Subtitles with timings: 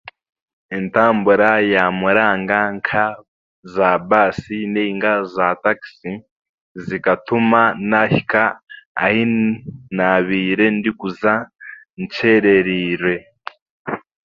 [0.77, 3.05] Entambura ya muranga nka
[3.73, 6.11] za baasi nainga za takisi
[6.85, 8.43] zikatuma naihika
[9.03, 9.23] ahi
[9.95, 11.33] naabaire ndikuza
[12.01, 13.15] nkyererirwe